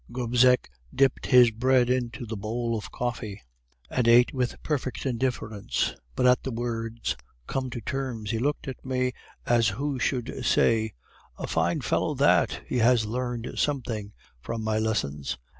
"Gobseck 0.11 0.67
dipped 0.91 1.27
his 1.27 1.51
bread 1.51 1.87
into 1.87 2.25
the 2.25 2.35
bowl 2.35 2.75
of 2.75 2.91
coffee, 2.91 3.43
and 3.87 4.07
ate 4.07 4.33
with 4.33 4.55
perfect 4.63 5.05
indifference; 5.05 5.93
but 6.15 6.25
at 6.25 6.41
the 6.41 6.49
words 6.49 7.15
'come 7.45 7.69
to 7.69 7.81
terms,' 7.81 8.31
he 8.31 8.39
looked 8.39 8.67
at 8.67 8.83
me 8.83 9.13
as 9.45 9.67
who 9.67 9.99
should 9.99 10.43
say, 10.43 10.93
'A 11.37 11.45
fine 11.45 11.81
fellow 11.81 12.15
that! 12.15 12.63
he 12.65 12.79
has 12.79 13.05
learned 13.05 13.53
something 13.59 14.11
from 14.39 14.63
my 14.63 14.79
lessons! 14.79 15.37